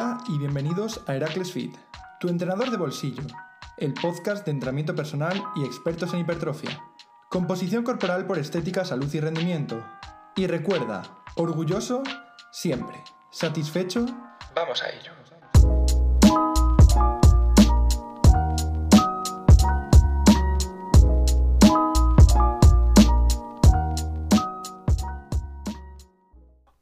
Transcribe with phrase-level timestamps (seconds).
[0.00, 1.76] Hola y bienvenidos a Heracles Fit,
[2.20, 3.24] tu entrenador de bolsillo,
[3.78, 6.80] el podcast de entrenamiento personal y expertos en hipertrofia.
[7.28, 9.84] Composición corporal por estética, salud y rendimiento.
[10.36, 11.02] Y recuerda,
[11.34, 12.04] orgulloso
[12.52, 13.02] siempre.
[13.32, 14.06] ¿Satisfecho?
[14.54, 15.10] Vamos a ello.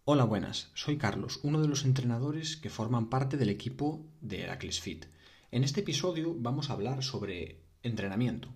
[0.08, 0.70] Hola, buenas.
[0.74, 5.06] Soy Carlos, uno de los entrenadores que forman parte del equipo de Heracles Fit.
[5.50, 8.48] En este episodio vamos a hablar sobre entrenamiento.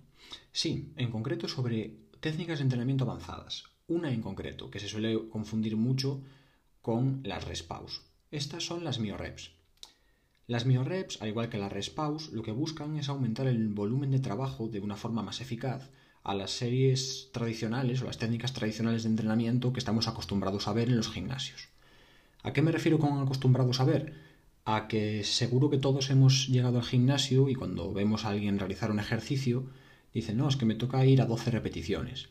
[0.53, 3.65] Sí, en concreto sobre técnicas de entrenamiento avanzadas.
[3.89, 6.23] Una en concreto, que se suele confundir mucho
[6.81, 8.03] con las respaus.
[8.31, 9.51] Estas son las mioreps.
[10.47, 14.19] Las mioreps, al igual que las respaus, lo que buscan es aumentar el volumen de
[14.19, 15.91] trabajo de una forma más eficaz
[16.23, 20.89] a las series tradicionales o las técnicas tradicionales de entrenamiento que estamos acostumbrados a ver
[20.89, 21.69] en los gimnasios.
[22.43, 24.13] ¿A qué me refiero con acostumbrados a ver?
[24.65, 28.91] A que seguro que todos hemos llegado al gimnasio y cuando vemos a alguien realizar
[28.91, 29.65] un ejercicio,
[30.13, 32.29] dicen, no, es que me toca ir a 12 repeticiones.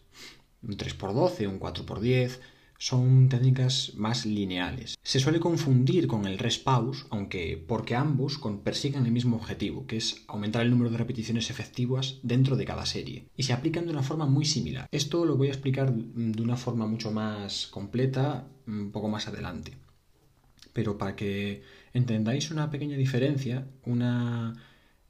[0.62, 2.38] Un 3x12, un 4x10,
[2.80, 4.98] son técnicas más lineales.
[5.02, 9.98] Se suele confundir con el rest pause, aunque porque ambos persiguen el mismo objetivo, que
[9.98, 13.92] es aumentar el número de repeticiones efectivas dentro de cada serie, y se aplican de
[13.92, 14.88] una forma muy similar.
[14.90, 19.76] Esto lo voy a explicar de una forma mucho más completa un poco más adelante.
[20.72, 24.54] Pero para que entendáis una pequeña diferencia, una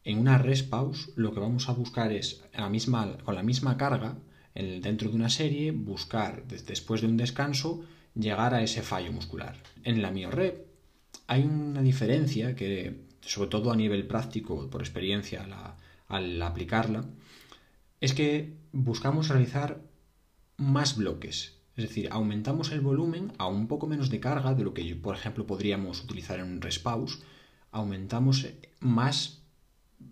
[0.03, 3.77] en una rest pause lo que vamos a buscar es la misma, con la misma
[3.77, 4.17] carga
[4.55, 7.85] dentro de una serie, buscar después de un descanso
[8.15, 9.57] llegar a ese fallo muscular.
[9.85, 10.67] En la miorep
[11.27, 15.47] hay una diferencia que, sobre todo a nivel práctico, por experiencia
[16.09, 17.05] al aplicarla,
[18.01, 19.81] es que buscamos realizar
[20.57, 21.59] más bloques.
[21.77, 25.15] Es decir, aumentamos el volumen a un poco menos de carga de lo que, por
[25.15, 27.23] ejemplo, podríamos utilizar en un respaus.
[27.71, 28.47] Aumentamos
[28.81, 29.40] más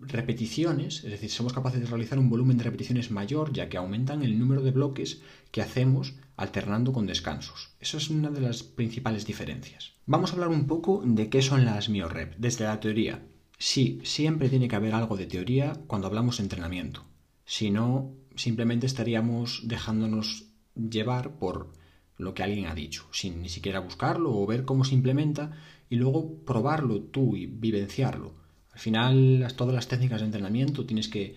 [0.01, 4.23] repeticiones, es decir, somos capaces de realizar un volumen de repeticiones mayor ya que aumentan
[4.23, 7.69] el número de bloques que hacemos alternando con descansos.
[7.79, 9.93] Eso es una de las principales diferencias.
[10.05, 13.23] Vamos a hablar un poco de qué son las miorep desde la teoría.
[13.57, 17.03] Sí, siempre tiene que haber algo de teoría cuando hablamos de entrenamiento.
[17.45, 20.45] Si no, simplemente estaríamos dejándonos
[20.75, 21.73] llevar por
[22.17, 25.51] lo que alguien ha dicho, sin ni siquiera buscarlo o ver cómo se implementa
[25.89, 28.33] y luego probarlo tú y vivenciarlo.
[28.79, 31.35] Al final, todas las técnicas de entrenamiento tienes que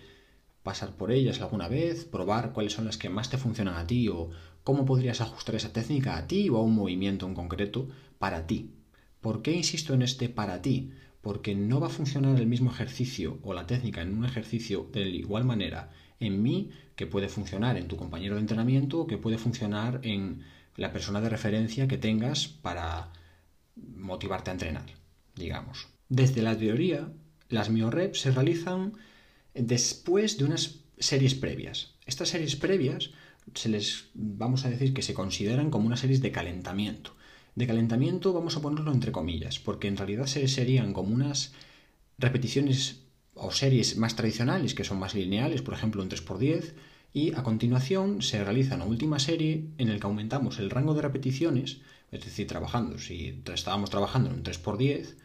[0.63, 4.07] pasar por ellas alguna vez, probar cuáles son las que más te funcionan a ti
[4.07, 4.31] o
[4.63, 8.71] cómo podrías ajustar esa técnica a ti o a un movimiento en concreto para ti.
[9.19, 10.93] ¿Por qué insisto en este para ti?
[11.19, 15.01] Porque no va a funcionar el mismo ejercicio o la técnica en un ejercicio de
[15.09, 15.89] igual manera
[16.21, 20.43] en mí que puede funcionar en tu compañero de entrenamiento o que puede funcionar en
[20.77, 23.11] la persona de referencia que tengas para
[23.75, 24.85] motivarte a entrenar,
[25.35, 25.89] digamos.
[26.07, 27.11] Desde la teoría,
[27.53, 28.93] las mioreps se realizan
[29.53, 31.95] después de unas series previas.
[32.05, 33.11] Estas series previas
[33.53, 37.15] se les vamos a decir que se consideran como unas series de calentamiento.
[37.55, 41.53] De calentamiento vamos a ponerlo entre comillas, porque en realidad se serían como unas
[42.17, 43.01] repeticiones
[43.35, 46.73] o series más tradicionales que son más lineales, por ejemplo un 3x10,
[47.13, 51.03] y a continuación se realiza una última serie en la que aumentamos el rango de
[51.03, 51.81] repeticiones,
[52.11, 55.15] es decir, trabajando, si estábamos trabajando en un 3x10,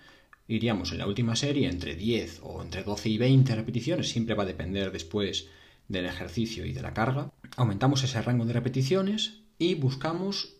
[0.48, 4.42] iríamos en la última serie entre 10 o entre 12 y 20 repeticiones, siempre va
[4.42, 5.46] a depender después
[5.86, 7.30] del ejercicio y de la carga.
[7.56, 10.56] Aumentamos ese rango de repeticiones y buscamos,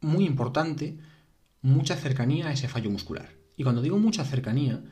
[0.00, 0.98] muy importante,
[1.60, 3.30] mucha cercanía a ese fallo muscular.
[3.56, 4.82] Y cuando digo mucha cercanía,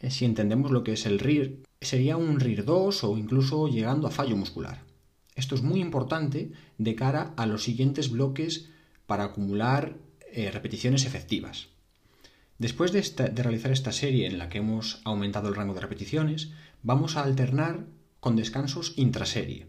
[0.00, 4.06] eh, si entendemos lo que es el RIR, sería un RIR 2 o incluso llegando
[4.06, 4.84] a fallo muscular.
[5.34, 8.68] Esto es muy importante de cara a los siguientes bloques
[9.06, 9.96] para acumular
[10.32, 11.68] eh, repeticiones efectivas.
[12.58, 13.02] Después de,
[13.34, 16.52] realizar esta serie en la que hemos aumentado el rango de repeticiones,
[16.82, 17.84] vamos a alternar
[18.20, 19.66] con descansos intraserie.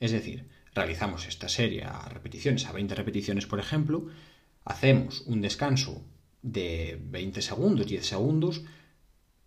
[0.00, 4.08] Es decir, realizamos esta serie a repeticiones, a 20 repeticiones por ejemplo,
[4.64, 6.04] hacemos un descanso
[6.42, 8.62] de 20 segundos, 10 segundos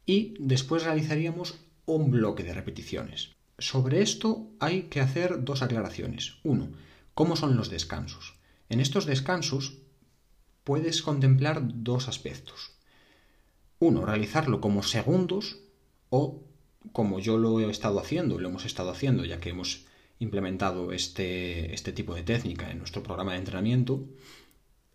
[0.05, 3.31] y después realizaríamos un bloque de repeticiones.
[3.57, 6.37] Sobre esto hay que hacer dos aclaraciones.
[6.43, 6.71] Uno,
[7.13, 8.35] ¿cómo son los descansos?
[8.69, 9.79] En estos descansos
[10.63, 12.76] puedes contemplar dos aspectos.
[13.79, 15.59] Uno, realizarlo como segundos
[16.09, 16.43] o
[16.91, 19.85] como yo lo he estado haciendo, lo hemos estado haciendo ya que hemos
[20.19, 24.03] implementado este, este tipo de técnica en nuestro programa de entrenamiento,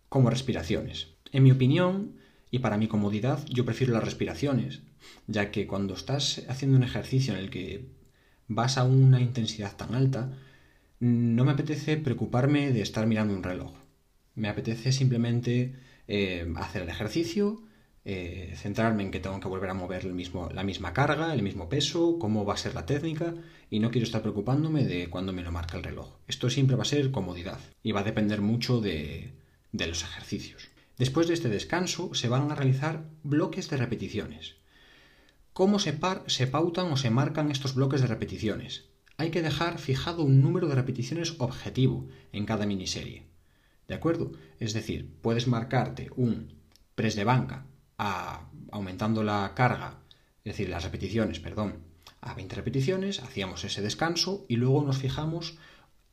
[0.09, 1.07] como respiraciones.
[1.31, 2.15] En mi opinión,
[2.51, 4.81] y para mi comodidad, yo prefiero las respiraciones,
[5.27, 7.87] ya que cuando estás haciendo un ejercicio en el que
[8.47, 10.37] vas a una intensidad tan alta,
[10.99, 13.73] no me apetece preocuparme de estar mirando un reloj.
[14.35, 15.75] Me apetece simplemente
[16.07, 17.63] eh, hacer el ejercicio,
[18.05, 22.19] eh, centrarme en que tengo que volver a mover la misma carga, el mismo peso,
[22.19, 23.33] cómo va a ser la técnica
[23.69, 26.17] y no quiero estar preocupándome de cuándo me lo marca el reloj.
[26.27, 29.33] Esto siempre va a ser comodidad y va a depender mucho de,
[29.71, 30.67] los ejercicios.
[30.97, 34.55] Después de este descanso se van a realizar bloques de repeticiones.
[35.53, 35.97] ¿Cómo se,
[36.27, 38.89] se pautan o se marcan estos bloques de repeticiones?
[39.15, 43.27] Hay que dejar fijado un número de repeticiones objetivo en cada miniserie.
[43.87, 44.33] ¿De acuerdo?
[44.59, 46.53] Es decir, puedes marcarte un
[46.95, 47.65] press de banca
[47.97, 49.99] aumentando la carga,
[50.43, 51.83] es decir, las repeticiones, perdón,
[52.21, 55.57] a 20 repeticiones, hacíamos ese descanso y luego nos fijamos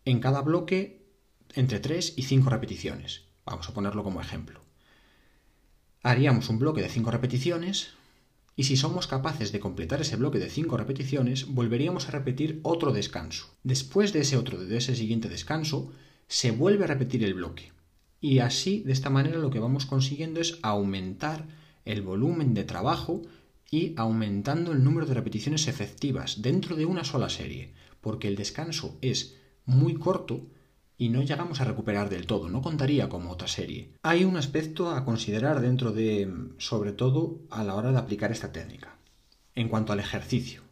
[0.05, 1.07] en cada bloque
[1.55, 3.23] entre 3 y 5 repeticiones.
[3.45, 4.61] Vamos a ponerlo como ejemplo.
[6.03, 7.95] Haríamos un bloque de 5 repeticiones
[8.57, 12.93] y si somos capaces de completar ese bloque de 5 repeticiones, volveríamos a repetir otro
[12.93, 13.55] descanso.
[13.63, 15.93] Después de ese otro de ese siguiente descanso,
[16.29, 17.73] se vuelve a repetir el bloque.
[18.21, 21.49] Y así, de esta manera, lo que vamos consiguiendo es aumentar
[21.93, 23.23] el volumen de trabajo
[23.71, 28.99] y aumentando el número de repeticiones efectivas dentro de una sola serie, porque el descanso
[29.01, 30.47] es muy corto
[30.99, 33.93] y no llegamos a recuperar del todo, no contaría como otra serie.
[34.03, 38.53] Hay un aspecto a considerar dentro de, sobre todo a la hora de aplicar esta
[38.53, 38.99] técnica,
[39.55, 40.63] en cuanto al ejercicio.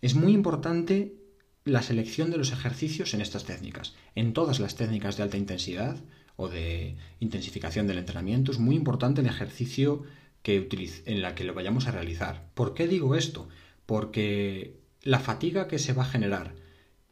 [0.00, 1.16] Es muy importante
[1.64, 3.94] la selección de los ejercicios en estas técnicas.
[4.14, 5.96] En todas las técnicas de alta intensidad
[6.36, 10.02] o de intensificación del entrenamiento es muy importante el ejercicio
[10.42, 10.68] que
[11.06, 12.50] en la que lo vayamos a realizar.
[12.54, 13.48] ¿Por qué digo esto?
[13.86, 16.54] Porque la fatiga que se va a generar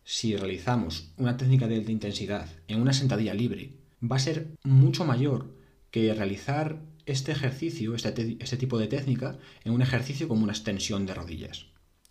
[0.05, 5.05] si realizamos una técnica de alta intensidad en una sentadilla libre va a ser mucho
[5.05, 5.55] mayor
[5.91, 11.07] que realizar este ejercicio, este, este tipo de técnica, en un ejercicio como una extensión
[11.07, 11.67] de rodillas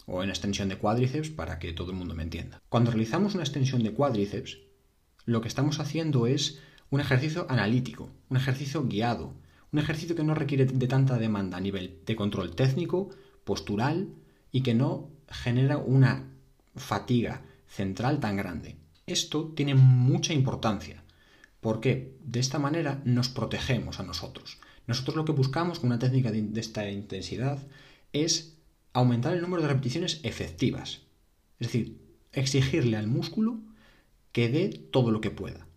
[0.05, 2.61] o en extensión de cuádriceps para que todo el mundo me entienda.
[2.69, 4.59] Cuando realizamos una extensión de cuádriceps,
[5.25, 6.59] lo que estamos haciendo es
[6.91, 9.33] un ejercicio analítico, un ejercicio guiado,
[9.71, 13.09] un ejercicio que no requiere de tanta demanda a nivel de control técnico,
[13.45, 14.09] postural
[14.51, 16.29] y que no genera una
[16.75, 18.75] fatiga central tan grande.
[19.07, 21.03] Esto tiene mucha importancia
[21.61, 24.59] porque de esta manera nos protegemos a nosotros.
[24.85, 27.59] Nosotros lo que buscamos con una técnica de esta intensidad
[28.11, 28.57] es
[28.91, 31.03] aumentar el número de repeticiones efectivas.
[31.59, 32.01] Es decir,
[32.33, 33.61] exigirle al músculo
[34.33, 35.67] que dé todo lo que pueda.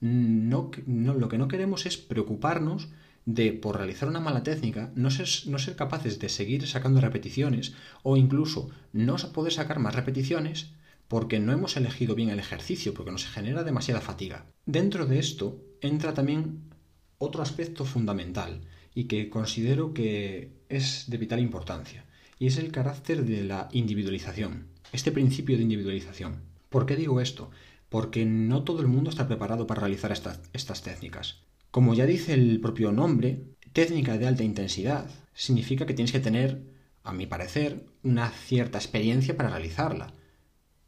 [0.00, 2.88] No, lo que no queremos es preocuparnos
[3.26, 7.74] de, por realizar una mala técnica, no ser, no ser capaces de seguir sacando repeticiones
[8.02, 10.72] o incluso no poder sacar más repeticiones
[11.06, 14.46] porque no hemos elegido bien el ejercicio, porque nos genera demasiada fatiga.
[14.64, 16.70] Dentro de esto entra también
[17.18, 18.60] otro aspecto fundamental
[18.94, 22.06] y que considero que es de vital importancia,
[22.38, 26.42] y es el carácter de la individualización, este principio de individualización.
[26.68, 27.50] ¿Por qué digo esto?
[27.90, 31.42] Porque no todo el mundo está preparado para realizar estas, técnicas.
[31.72, 33.42] Como ya dice el propio nombre,
[33.72, 36.62] técnica de alta intensidad significa que tienes que tener,
[37.02, 40.14] a mi parecer, una cierta experiencia para realizarla.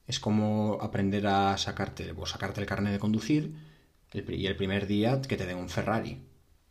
[0.06, 3.52] Es como aprender a sacarte o sacarte el carnet de conducir
[4.12, 6.22] y el primer día que te den un Ferrari.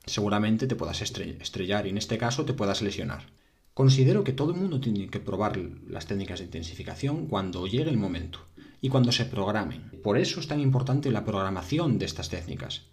[0.06, 3.28] Seguramente te puedas estrellar y en este caso te puedas lesionar.
[3.74, 5.58] Considero que todo el mundo tiene que probar
[5.88, 8.40] las técnicas de intensificación cuando llegue el momento
[8.82, 9.92] y cuando se programen.
[10.04, 12.88] Por eso es tan importante la programación de estas técnicas.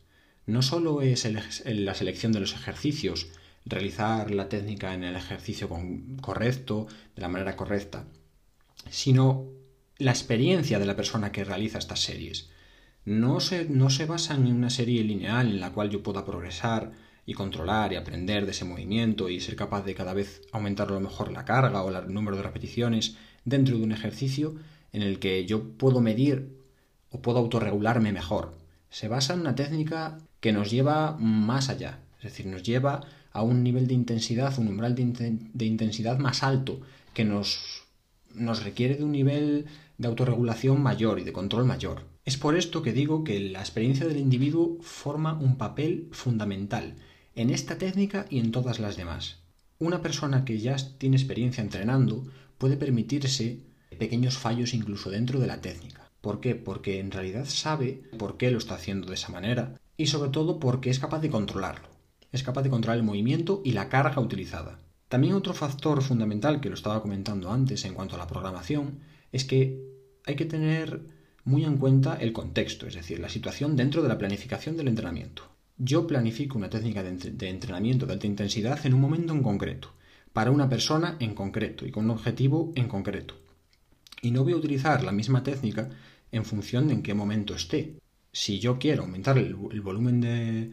[0.47, 1.27] No solo es
[1.65, 3.29] la selección de los ejercicios,
[3.65, 5.69] realizar la técnica en el ejercicio
[6.21, 6.87] correcto,
[7.17, 8.05] de la manera correcta,
[8.91, 9.47] sino
[9.99, 12.51] la experiencia de la persona que realiza estas series.
[13.05, 16.93] No se, no se basan en una serie lineal en la cual yo pueda progresar
[17.25, 20.93] y controlar y aprender de ese movimiento y ser capaz de cada vez aumentar a
[20.93, 24.57] lo mejor la carga o el número de repeticiones dentro de un ejercicio
[24.93, 26.57] en el que yo puedo medir
[27.11, 28.57] o puedo autorregularme mejor.
[28.91, 33.01] Se basa en una técnica que nos lleva más allá, es decir, nos lleva
[33.33, 36.81] a un nivel de intensidad, un umbral de, intensidad más alto,
[37.15, 37.85] que nos,
[38.35, 39.67] nos requiere de un nivel
[39.99, 42.05] de autorregulación mayor y de control mayor.
[42.25, 46.95] Es por esto que digo que la experiencia del individuo forma un papel fundamental
[47.35, 49.39] en esta técnica y en todas las demás.
[49.79, 52.27] Una persona que ya tiene experiencia entrenando
[52.59, 53.61] puede permitirse
[53.97, 56.11] pequeños fallos incluso dentro de la técnica.
[56.21, 56.55] ¿Por qué?
[56.55, 60.59] Porque en realidad sabe por qué lo está haciendo de esa manera y sobre todo
[60.59, 61.89] porque es capaz de controlarlo.
[62.33, 64.81] Es capaz de controlar el movimiento y la carga utilizada.
[65.09, 69.01] También otro factor fundamental que lo estaba comentando antes en cuanto a la programación
[69.33, 69.81] es que
[70.27, 71.01] hay que tener
[71.45, 75.45] muy en cuenta el contexto, es decir, la situación dentro de la planificación del entrenamiento.
[75.79, 79.93] Yo planifico una técnica de, entrenamiento de alta intensidad en un momento en concreto,
[80.35, 83.37] para una persona en concreto y con un objetivo en concreto.
[84.23, 85.91] Y no voy a utilizar la misma técnica
[86.33, 87.99] en función de en qué momento esté.
[88.33, 90.73] Si yo quiero aumentar el, volumen de,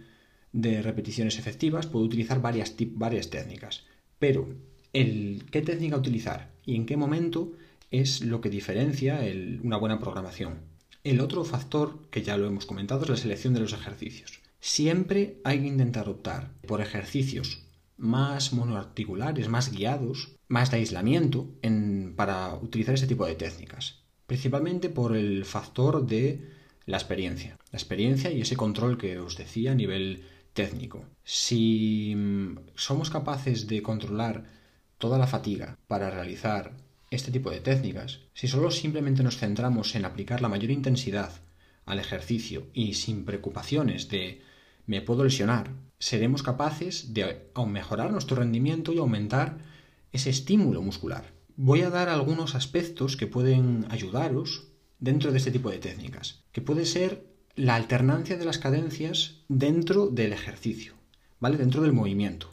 [0.51, 3.83] de repeticiones efectivas, puedo utilizar varias, varias técnicas.
[4.19, 4.49] Pero
[4.93, 7.53] el qué técnica utilizar y en qué momento
[7.91, 9.19] es lo que diferencia
[9.63, 10.59] una buena programación.
[11.03, 14.39] El otro factor, que ya lo hemos comentado, es la selección de los ejercicios.
[14.59, 17.63] Siempre hay que intentar optar por ejercicios
[17.97, 21.49] más monoarticulares, más guiados, más de aislamiento
[22.15, 24.03] para utilizar ese tipo de técnicas.
[24.27, 26.49] Principalmente por el factor de
[26.85, 27.57] la experiencia.
[27.71, 30.23] La experiencia y ese control que os decía a nivel
[30.53, 31.05] técnico.
[31.23, 34.45] Si mm, somos capaces de controlar
[34.97, 36.73] toda la fatiga para realizar
[37.11, 41.31] este tipo de técnicas, si solo simplemente nos centramos en aplicar la mayor intensidad
[41.85, 44.41] al ejercicio y sin preocupaciones de
[44.87, 49.57] me puedo lesionar, seremos capaces de mejorar nuestro rendimiento y aumentar
[50.15, 51.33] ese estímulo muscular.
[51.57, 54.67] Voy a dar algunos aspectos que pueden ayudaros
[54.99, 60.07] dentro de este tipo de técnicas, que puede ser la alternancia de las cadencias dentro
[60.07, 60.93] del ejercicio,
[61.39, 61.57] ¿vale?
[61.57, 62.49] Dentro del movimiento.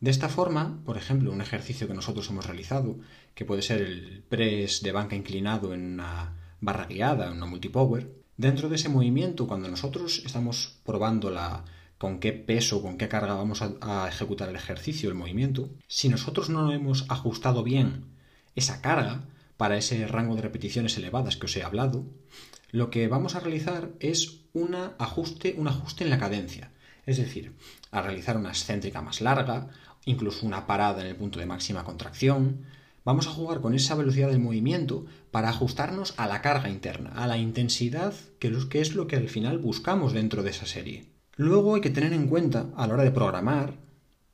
[0.00, 2.98] De esta forma, por ejemplo, un ejercicio que nosotros hemos realizado,
[3.34, 8.12] que puede ser el press de banca inclinado en una barra guiada, en una multipower,
[8.36, 11.64] dentro de ese movimiento, cuando nosotros estamos probando la,
[12.02, 16.50] con qué peso, con qué carga vamos a, ejecutar el ejercicio, el movimiento, si nosotros
[16.50, 18.06] no hemos ajustado bien
[18.56, 22.04] esa carga para ese rango de repeticiones elevadas que os he hablado,
[22.72, 24.40] lo que vamos a realizar es
[24.98, 26.72] ajuste, un ajuste en la cadencia.
[27.06, 27.54] Es decir,
[27.92, 29.68] a realizar una excéntrica más larga,
[30.04, 32.64] incluso una parada en el punto de máxima contracción.
[33.04, 37.28] Vamos a jugar con esa velocidad del movimiento para ajustarnos a la carga interna, a
[37.28, 38.48] la intensidad, que
[38.80, 41.11] es lo que al final buscamos dentro de esa serie.
[41.36, 43.78] Luego hay que tener en cuenta, a la hora de programar,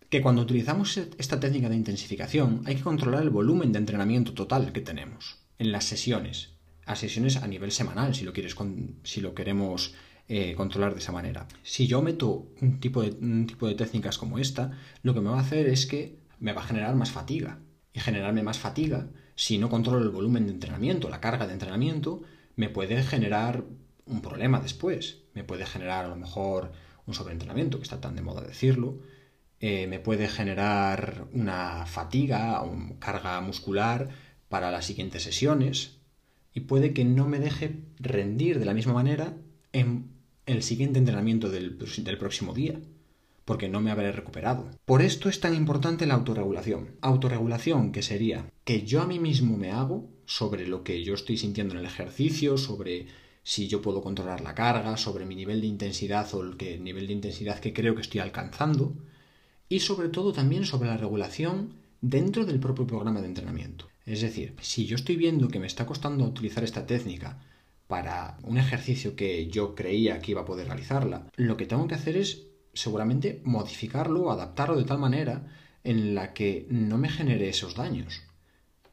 [0.08, 4.72] que cuando utilizamos esta técnica de intensificación hay que controlar el volumen de entrenamiento total
[4.72, 6.54] que tenemos en las sesiones,
[6.86, 8.56] a sesiones a nivel semanal, si lo, quieres,
[9.04, 9.94] si lo queremos
[10.26, 11.46] eh, controlar de esa manera.
[11.62, 15.30] Si yo meto un tipo, de, un tipo de técnicas como esta, lo que me
[15.30, 17.60] va a hacer es que me va a generar más fatiga.
[17.92, 22.22] Y generarme más fatiga, si no controlo el volumen de entrenamiento, la carga de entrenamiento,
[22.56, 23.64] me puede generar
[24.04, 25.22] un problema después.
[25.34, 26.72] Me puede generar a lo mejor
[27.08, 29.00] un sobreentrenamiento, que está tan de moda decirlo.
[29.60, 34.10] Eh, me puede generar una fatiga, una carga muscular
[34.48, 35.98] para las siguientes sesiones.
[36.54, 39.34] Y puede que no me deje rendir de la misma manera
[39.72, 40.10] en
[40.46, 41.76] el siguiente entrenamiento del,
[42.18, 42.80] próximo día,
[43.44, 44.70] porque no me habré recuperado.
[44.84, 46.96] Por esto es tan importante la autorregulación.
[47.00, 51.36] Autorregulación que sería que yo a mí mismo me hago sobre lo que yo estoy
[51.36, 53.06] sintiendo en el ejercicio, sobre
[53.48, 57.14] si yo puedo controlar la carga, sobre mi nivel de intensidad o el, nivel de
[57.14, 58.92] intensidad que creo que estoy alcanzando,
[59.70, 63.88] y sobre todo también sobre la regulación dentro del propio programa de entrenamiento.
[64.04, 67.42] Es decir, si yo estoy viendo que me está costando utilizar esta técnica
[67.86, 71.94] para un ejercicio que yo creía que iba a poder realizarla, lo que tengo que
[71.94, 75.46] hacer es seguramente modificarlo, adaptarlo de tal manera
[75.84, 78.20] en la que no me genere esos daños.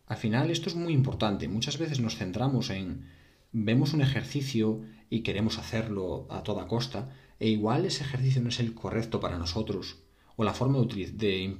[0.08, 1.50] Al final esto es muy importante.
[1.50, 3.14] Muchas veces nos centramos en
[3.58, 8.60] vemos un ejercicio y queremos hacerlo a toda costa, e igual ese ejercicio no es
[8.60, 10.00] el correcto para nosotros,
[10.36, 11.58] o la forma de,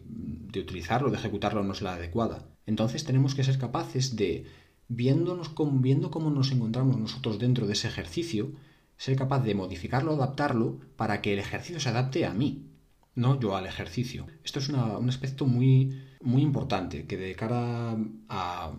[0.60, 2.50] utilizarlo, de ejecutarlo no es la adecuada.
[2.66, 4.46] Entonces tenemos que ser capaces de
[4.90, 8.52] viéndonos viendo cómo nos encontramos nosotros dentro de ese ejercicio,
[8.98, 12.72] ser capaz de modificarlo, adaptarlo, para que el ejercicio se adapte a mí,
[13.14, 14.28] no yo al ejercicio.
[14.44, 17.98] Esto es un aspecto muy, muy importante, que de cara
[18.28, 18.74] a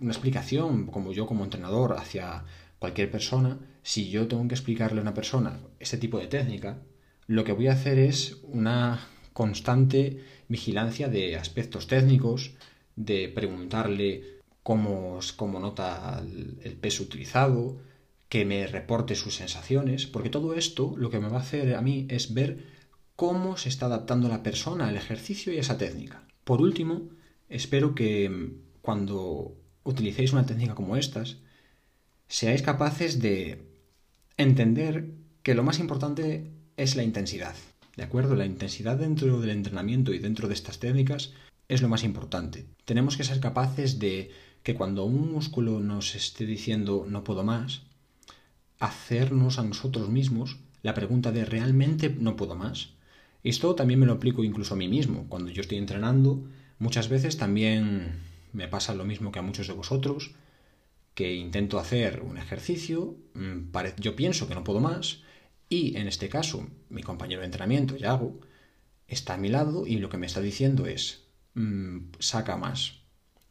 [0.00, 2.44] una explicación, como yo como entrenador, hacia
[2.78, 6.78] cualquier persona, si yo tengo que explicarle a una persona este tipo de técnica,
[7.26, 9.00] lo que voy a hacer es una
[9.32, 12.52] constante vigilancia de aspectos técnicos,
[12.94, 15.20] de preguntarle cómo,
[15.60, 17.78] nota el, peso utilizado,
[18.28, 21.82] que me reporte sus sensaciones, porque todo esto lo que me va a hacer a
[21.82, 22.64] mí es ver
[23.14, 26.26] cómo se está adaptando la persona al ejercicio y a esa técnica.
[26.44, 27.10] Por último,
[27.48, 31.38] espero que mm, cuando utilicéis una técnica como estas,
[32.28, 33.70] seáis capaces de
[34.36, 35.12] entender
[35.42, 37.54] que lo más importante es la intensidad.
[37.96, 38.34] ¿De acuerdo?
[38.34, 41.32] La intensidad dentro del entrenamiento y dentro de estas técnicas
[41.68, 42.66] es lo más importante.
[42.84, 44.30] Tenemos que ser capaces de
[44.62, 47.82] que cuando un músculo nos esté diciendo no puedo más,
[48.78, 52.90] hacernos a nosotros mismos la pregunta de realmente no puedo más.
[53.42, 55.26] Esto también me lo aplico incluso a mí mismo.
[55.28, 56.44] Cuando yo estoy entrenando,
[56.78, 58.25] muchas veces también
[58.56, 60.34] me pasa lo mismo que a muchos de vosotros,
[61.14, 65.22] que intento hacer un ejercicio, mm, yo pienso que no puedo más,
[65.68, 68.40] y en este caso mi compañero de entrenamiento, Yago,
[69.06, 73.02] está a mi lado y lo que me está diciendo es, mm, saca más,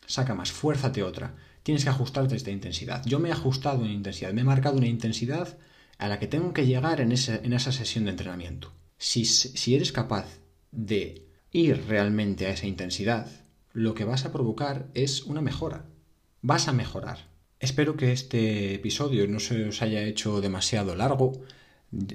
[0.07, 1.35] saca más, fuérzate otra.
[1.61, 3.03] Tienes que ajustarte a esta intensidad.
[3.05, 5.57] Yo me he ajustado en intensidad, me he marcado una intensidad
[5.97, 8.73] a la que tengo que llegar en, esa sesión de entrenamiento.
[8.97, 10.27] Si, si eres capaz
[10.71, 13.44] de ir realmente a esa intensidad,
[13.75, 15.83] lo que vas a provocar es una mejora.
[16.41, 17.27] Vas a mejorar.
[17.59, 21.33] Espero que este episodio no se os haya hecho demasiado largo.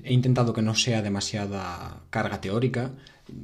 [0.03, 2.93] He intentado que no sea demasiada carga teórica,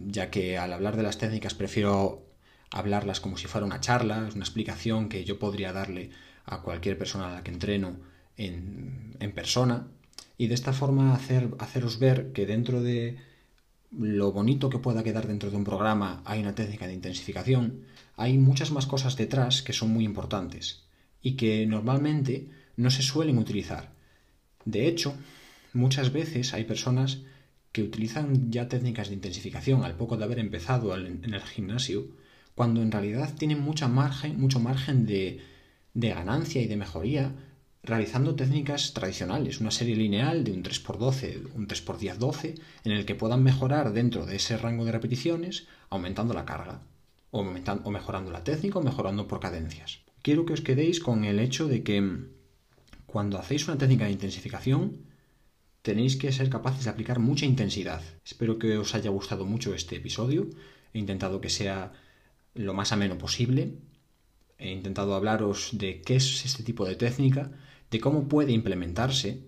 [0.07, 2.25] ya que al hablar de las técnicas prefiero
[2.71, 6.09] hablarlas como si fuera una charla, una explicación que yo podría darle
[6.47, 7.99] a cualquier persona a la que entreno
[8.39, 9.89] en, en persona,
[10.39, 13.19] y de esta forma hacer, haceros ver que dentro de
[13.99, 17.83] lo bonito que pueda quedar dentro de un programa hay una técnica de intensificación,
[18.17, 20.83] hay muchas más cosas detrás que son muy importantes
[21.23, 23.93] y que normalmente no se suelen utilizar.
[24.65, 25.15] De hecho,
[25.73, 27.21] muchas veces hay personas
[27.73, 32.07] que utilizan ya técnicas de intensificación al poco de haber empezado en el gimnasio,
[32.55, 35.41] cuando en realidad tienen mucha margen, mucho margen de,
[35.93, 37.33] de ganancia y de mejoría
[37.87, 43.43] realizando técnicas tradicionales, una serie lineal de un 3x12, un 3x10-12, en el que puedan
[43.43, 46.83] mejorar dentro de ese rango de repeticiones, aumentando la carga,
[47.31, 50.01] o, o mejorando la técnica o mejorando por cadencias.
[50.23, 52.27] Quiero que os quedéis con el hecho de que
[53.07, 55.07] cuando hacéis una técnica de intensificación,
[55.83, 58.03] tenéis que ser capaces de aplicar mucha intensidad.
[58.25, 60.51] Espero que os haya gustado mucho este episodio.
[60.93, 61.93] He intentado que sea
[62.55, 63.79] lo más ameno posible.
[64.59, 67.53] He intentado hablaros de qué es este tipo de técnica,
[67.91, 69.43] de cómo puede implementarse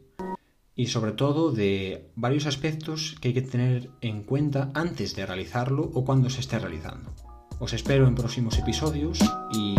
[0.75, 5.91] y sobre todo de varios aspectos que hay que tener en cuenta antes de realizarlo
[5.93, 7.13] o cuando se esté realizando.
[7.59, 9.19] Os espero en próximos episodios
[9.53, 9.75] y